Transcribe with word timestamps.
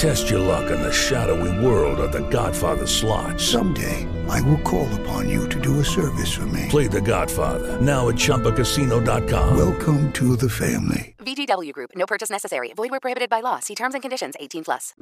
Test 0.00 0.30
your 0.30 0.40
luck 0.40 0.70
in 0.70 0.80
the 0.80 0.90
shadowy 0.90 1.52
world 1.62 2.00
of 2.00 2.10
The 2.10 2.26
Godfather 2.30 2.86
slot. 2.86 3.38
Someday, 3.38 4.08
I 4.30 4.40
will 4.40 4.62
call 4.62 4.88
upon 5.00 5.28
you 5.28 5.46
to 5.50 5.60
do 5.60 5.78
a 5.78 5.84
service 5.84 6.32
for 6.32 6.46
me. 6.46 6.68
Play 6.70 6.88
The 6.88 7.02
Godfather 7.02 7.78
now 7.82 8.08
at 8.08 8.16
ChumbaCasino.com. 8.16 9.58
Welcome 9.58 10.10
to 10.12 10.36
the 10.36 10.48
family. 10.48 11.14
VGW 11.18 11.72
Group. 11.72 11.90
No 11.96 12.06
purchase 12.06 12.30
necessary. 12.30 12.72
Void 12.74 12.88
where 12.88 12.98
prohibited 12.98 13.28
by 13.28 13.42
law. 13.42 13.58
See 13.60 13.74
terms 13.74 13.92
and 13.92 14.00
conditions. 14.00 14.36
18 14.40 14.62
plus. 14.62 14.94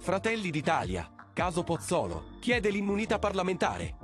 Fratelli 0.00 0.50
d'Italia, 0.50 1.08
caso 1.32 1.62
Pozzolo, 1.62 2.24
chiede 2.40 2.70
l'immunità 2.70 3.20
parlamentare. 3.20 3.94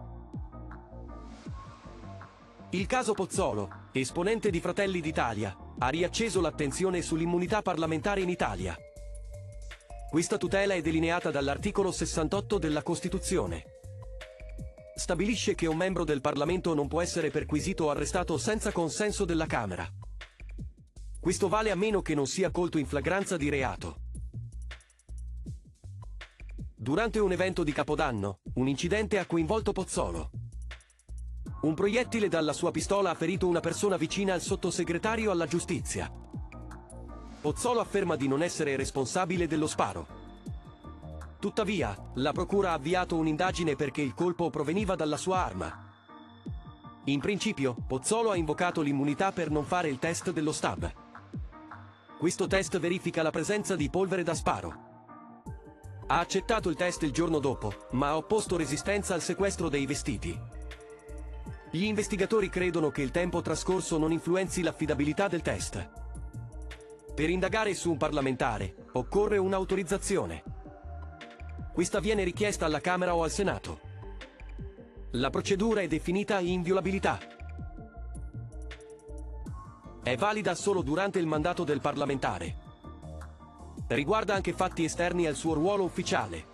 Il 2.70 2.86
caso 2.86 3.14
Pozzolo, 3.14 3.88
esponente 3.90 4.50
di 4.50 4.60
Fratelli 4.60 5.00
d'Italia, 5.00 5.56
ha 5.76 5.88
riacceso 5.88 6.40
l'attenzione 6.40 7.02
sull'immunità 7.02 7.62
parlamentare 7.62 8.20
in 8.20 8.28
Italia. 8.28 8.76
Questa 10.08 10.38
tutela 10.38 10.74
è 10.74 10.80
delineata 10.80 11.30
dall'articolo 11.30 11.90
68 11.90 12.58
della 12.58 12.82
Costituzione. 12.82 13.64
Stabilisce 14.94 15.54
che 15.54 15.66
un 15.66 15.76
membro 15.76 16.04
del 16.04 16.20
Parlamento 16.20 16.74
non 16.74 16.86
può 16.86 17.02
essere 17.02 17.30
perquisito 17.30 17.84
o 17.84 17.90
arrestato 17.90 18.38
senza 18.38 18.70
consenso 18.72 19.24
della 19.24 19.46
Camera. 19.46 19.86
Questo 21.20 21.48
vale 21.48 21.72
a 21.72 21.74
meno 21.74 22.02
che 22.02 22.14
non 22.14 22.26
sia 22.26 22.50
colto 22.50 22.78
in 22.78 22.86
flagranza 22.86 23.36
di 23.36 23.48
reato. 23.48 24.02
Durante 26.76 27.18
un 27.18 27.32
evento 27.32 27.64
di 27.64 27.72
Capodanno, 27.72 28.38
un 28.54 28.68
incidente 28.68 29.18
ha 29.18 29.26
coinvolto 29.26 29.72
Pozzolo. 29.72 30.30
Un 31.62 31.74
proiettile 31.74 32.28
dalla 32.28 32.52
sua 32.52 32.70
pistola 32.70 33.10
ha 33.10 33.14
ferito 33.14 33.48
una 33.48 33.60
persona 33.60 33.96
vicina 33.96 34.34
al 34.34 34.40
sottosegretario 34.40 35.32
alla 35.32 35.46
giustizia. 35.46 36.10
Pozzolo 37.46 37.78
afferma 37.78 38.16
di 38.16 38.26
non 38.26 38.42
essere 38.42 38.74
responsabile 38.74 39.46
dello 39.46 39.68
sparo. 39.68 40.04
Tuttavia, 41.38 41.96
la 42.14 42.32
procura 42.32 42.70
ha 42.70 42.72
avviato 42.72 43.14
un'indagine 43.14 43.76
perché 43.76 44.02
il 44.02 44.14
colpo 44.14 44.50
proveniva 44.50 44.96
dalla 44.96 45.16
sua 45.16 45.44
arma. 45.44 45.92
In 47.04 47.20
principio, 47.20 47.76
Pozzolo 47.86 48.32
ha 48.32 48.36
invocato 48.36 48.80
l'immunità 48.80 49.30
per 49.30 49.52
non 49.52 49.64
fare 49.64 49.88
il 49.88 50.00
test 50.00 50.32
dello 50.32 50.50
stab. 50.50 50.92
Questo 52.18 52.48
test 52.48 52.80
verifica 52.80 53.22
la 53.22 53.30
presenza 53.30 53.76
di 53.76 53.88
polvere 53.90 54.24
da 54.24 54.34
sparo. 54.34 54.74
Ha 56.08 56.18
accettato 56.18 56.68
il 56.68 56.74
test 56.74 57.04
il 57.04 57.12
giorno 57.12 57.38
dopo, 57.38 57.72
ma 57.92 58.08
ha 58.08 58.16
opposto 58.16 58.56
resistenza 58.56 59.14
al 59.14 59.22
sequestro 59.22 59.68
dei 59.68 59.86
vestiti. 59.86 60.36
Gli 61.70 61.84
investigatori 61.84 62.48
credono 62.48 62.90
che 62.90 63.02
il 63.02 63.12
tempo 63.12 63.40
trascorso 63.40 63.98
non 63.98 64.10
influenzi 64.10 64.62
l'affidabilità 64.62 65.28
del 65.28 65.42
test. 65.42 66.05
Per 67.16 67.30
indagare 67.30 67.72
su 67.72 67.92
un 67.92 67.96
parlamentare, 67.96 68.88
occorre 68.92 69.38
un'autorizzazione. 69.38 70.42
Questa 71.72 71.98
viene 71.98 72.24
richiesta 72.24 72.66
alla 72.66 72.82
Camera 72.82 73.14
o 73.14 73.22
al 73.22 73.30
Senato. 73.30 73.80
La 75.12 75.30
procedura 75.30 75.80
è 75.80 75.86
definita 75.86 76.40
inviolabilità. 76.40 77.18
È 80.02 80.14
valida 80.14 80.54
solo 80.54 80.82
durante 80.82 81.18
il 81.18 81.26
mandato 81.26 81.64
del 81.64 81.80
parlamentare. 81.80 82.54
Riguarda 83.88 84.34
anche 84.34 84.52
fatti 84.52 84.84
esterni 84.84 85.26
al 85.26 85.36
suo 85.36 85.54
ruolo 85.54 85.84
ufficiale. 85.84 86.44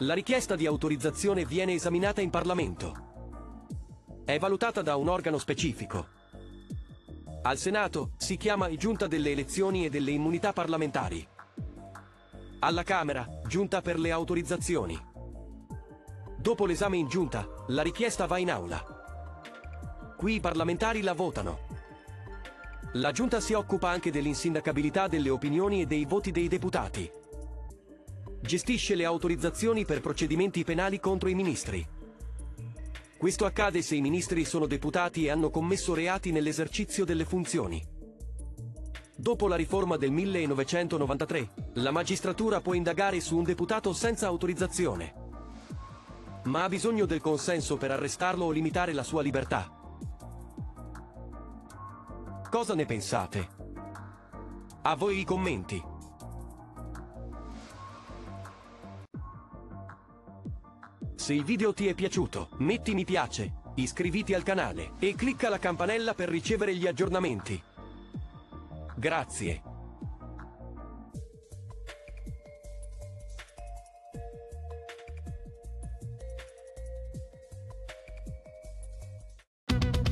La 0.00 0.12
richiesta 0.12 0.54
di 0.54 0.66
autorizzazione 0.66 1.46
viene 1.46 1.72
esaminata 1.72 2.20
in 2.20 2.28
Parlamento. 2.28 2.94
È 4.22 4.38
valutata 4.38 4.82
da 4.82 4.96
un 4.96 5.08
organo 5.08 5.38
specifico. 5.38 6.19
Al 7.42 7.56
Senato 7.56 8.10
si 8.18 8.36
chiama 8.36 8.68
Giunta 8.76 9.06
delle 9.06 9.30
elezioni 9.30 9.86
e 9.86 9.88
delle 9.88 10.10
immunità 10.10 10.52
parlamentari. 10.52 11.26
Alla 12.58 12.82
Camera, 12.82 13.26
Giunta 13.46 13.80
per 13.80 13.98
le 13.98 14.10
autorizzazioni. 14.10 14.98
Dopo 16.36 16.66
l'esame 16.66 16.98
in 16.98 17.08
Giunta, 17.08 17.48
la 17.68 17.80
richiesta 17.80 18.26
va 18.26 18.36
in 18.36 18.50
aula. 18.50 18.84
Qui 20.18 20.34
i 20.34 20.40
parlamentari 20.40 21.00
la 21.00 21.14
votano. 21.14 21.60
La 22.94 23.10
Giunta 23.10 23.40
si 23.40 23.54
occupa 23.54 23.88
anche 23.88 24.10
dell'insindacabilità 24.10 25.08
delle 25.08 25.30
opinioni 25.30 25.80
e 25.80 25.86
dei 25.86 26.04
voti 26.04 26.32
dei 26.32 26.46
deputati. 26.46 27.10
Gestisce 28.42 28.94
le 28.94 29.06
autorizzazioni 29.06 29.86
per 29.86 30.02
procedimenti 30.02 30.62
penali 30.62 31.00
contro 31.00 31.30
i 31.30 31.34
ministri. 31.34 31.86
Questo 33.20 33.44
accade 33.44 33.82
se 33.82 33.96
i 33.96 34.00
ministri 34.00 34.46
sono 34.46 34.64
deputati 34.64 35.26
e 35.26 35.30
hanno 35.30 35.50
commesso 35.50 35.92
reati 35.92 36.32
nell'esercizio 36.32 37.04
delle 37.04 37.26
funzioni. 37.26 37.86
Dopo 39.14 39.46
la 39.46 39.56
riforma 39.56 39.98
del 39.98 40.10
1993, 40.10 41.50
la 41.74 41.90
magistratura 41.90 42.62
può 42.62 42.72
indagare 42.72 43.20
su 43.20 43.36
un 43.36 43.44
deputato 43.44 43.92
senza 43.92 44.26
autorizzazione. 44.26 45.14
Ma 46.44 46.64
ha 46.64 46.68
bisogno 46.70 47.04
del 47.04 47.20
consenso 47.20 47.76
per 47.76 47.90
arrestarlo 47.90 48.46
o 48.46 48.50
limitare 48.50 48.94
la 48.94 49.02
sua 49.02 49.20
libertà. 49.20 49.70
Cosa 52.48 52.74
ne 52.74 52.86
pensate? 52.86 53.48
A 54.80 54.96
voi 54.96 55.18
i 55.18 55.24
commenti. 55.24 55.89
Se 61.20 61.34
il 61.34 61.44
video 61.44 61.74
ti 61.74 61.86
è 61.86 61.92
piaciuto, 61.92 62.48
metti 62.60 62.94
mi 62.94 63.04
piace, 63.04 63.52
iscriviti 63.74 64.32
al 64.32 64.42
canale 64.42 64.92
e 64.98 65.14
clicca 65.14 65.50
la 65.50 65.58
campanella 65.58 66.14
per 66.14 66.30
ricevere 66.30 66.74
gli 66.74 66.86
aggiornamenti. 66.86 67.62
Grazie. 68.96 69.69